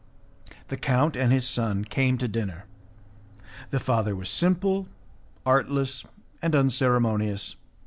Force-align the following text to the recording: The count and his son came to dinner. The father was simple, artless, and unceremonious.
The 0.69 0.77
count 0.77 1.15
and 1.15 1.31
his 1.31 1.47
son 1.47 1.83
came 1.83 2.17
to 2.17 2.27
dinner. 2.27 2.65
The 3.69 3.79
father 3.79 4.15
was 4.15 4.31
simple, 4.31 4.87
artless, 5.45 6.05
and 6.41 6.55
unceremonious. 6.55 7.55